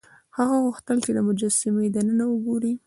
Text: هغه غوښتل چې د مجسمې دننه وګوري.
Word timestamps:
هغه 0.37 0.55
غوښتل 0.65 0.97
چې 1.05 1.11
د 1.13 1.17
مجسمې 1.27 1.87
دننه 1.95 2.25
وګوري. 2.29 2.73